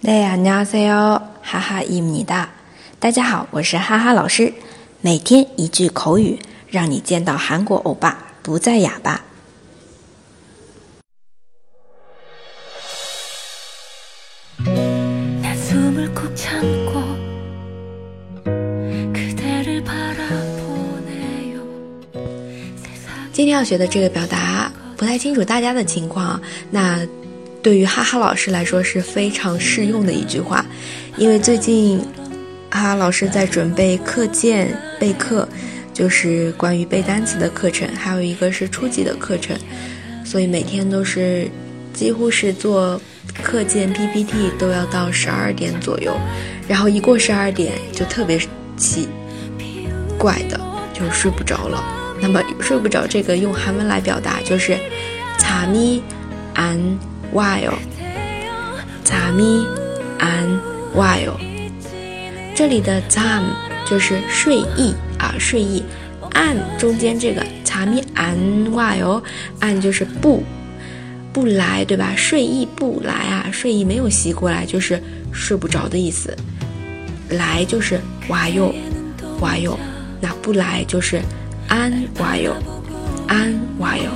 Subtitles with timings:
[0.00, 1.20] 네 안녕하세요.
[1.42, 2.50] 하하입니다.
[3.00, 4.52] 大家好，我是哈哈老师。
[5.00, 9.20] 每天一句口语，让你见到韩国欧巴不再哑巴。
[23.32, 26.40] 今天要学的这个表达不太清楚大家的情况，
[26.70, 27.06] 那。
[27.61, 30.65] 对于哈哈老师来说是非常适用的一句话，
[31.15, 31.99] 因为最近
[32.71, 35.47] 哈哈老师在准备课件备课，
[35.93, 39.55] 就是关于背单词的课程，还有一个是初级的课程，
[40.25, 41.47] 所以每天都是
[41.93, 42.99] 几乎是做
[43.43, 46.11] 课件 PPT 都要到十二点左右，
[46.67, 48.39] 然后一过十二点就特别
[48.75, 49.07] 奇
[50.17, 50.59] 怪的
[50.93, 51.83] 就睡不着了。
[52.19, 54.75] 那么睡不着这个用韩文来表达就是
[55.37, 56.01] “茶咪
[56.55, 56.79] 安”。
[57.33, 57.73] while，
[59.03, 59.65] 查咪
[60.19, 60.59] 安
[60.95, 61.33] while，
[62.55, 63.53] 这里的 time
[63.89, 65.83] 就是睡意啊，睡意。
[66.33, 68.37] 按中间这个查咪安
[68.71, 69.21] while，
[69.59, 70.43] 按就是不
[71.33, 72.13] 不来，对吧？
[72.15, 75.01] 睡意不来啊，睡意没有袭过来，就是
[75.33, 76.35] 睡不着的意思。
[77.29, 78.73] 来就是 while
[79.39, 79.77] while，
[80.19, 81.21] 那不来就是
[81.67, 82.53] 安 while
[83.27, 84.11] 安 while，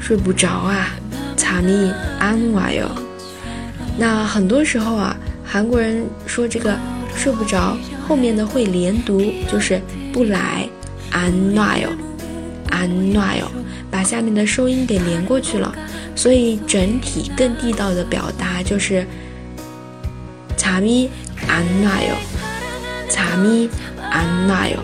[0.00, 0.90] 睡不着啊。
[1.38, 2.90] 查米安瓦哟，
[3.96, 6.76] 那很多时候啊，韩国人说这个
[7.16, 9.80] 睡不着，后面的会连读，就是
[10.12, 10.68] 不来
[11.10, 11.88] 安瓦哟，
[12.70, 13.48] 安瓦哟，
[13.90, 15.72] 把下面的收音给连过去了，
[16.16, 19.06] 所以整体更地道的表达就是
[20.56, 21.08] 查米
[21.46, 22.14] 安瓦哟，
[23.08, 23.70] 查米
[24.10, 24.76] 安瓦哟。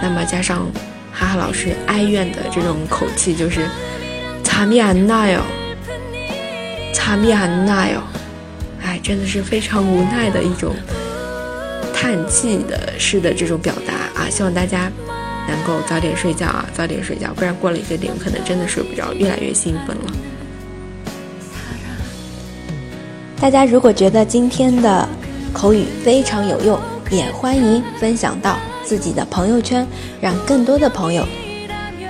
[0.00, 0.70] 那么加上
[1.12, 3.66] 哈哈老师哀怨的这种口气，就是。
[4.58, 5.40] 查米安娜哟，
[6.92, 8.02] 查米安娜哟，
[8.82, 10.74] 哎，真的是非常无奈的一种
[11.94, 14.28] 叹气的式的这种表达啊！
[14.28, 14.90] 希望大家
[15.46, 20.12] 能够早点睡觉啊，早点睡觉，不然过了一个点，可能真的睡不着，越来越兴奋了。
[23.40, 25.08] 大家如果觉得今天的
[25.52, 26.80] 口语非常有用，
[27.10, 29.86] 也欢迎分享到自己的朋友圈，
[30.20, 31.24] 让更多的朋友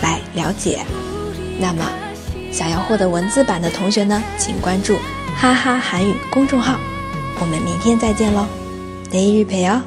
[0.00, 0.78] 来了解。
[1.60, 1.84] 那么。
[2.51, 4.97] 想要获得文字版的同学呢，请关注“
[5.35, 6.79] 哈哈韩语”公众号。
[7.39, 8.45] 我们明天再见喽，
[9.11, 9.81] 내일봬요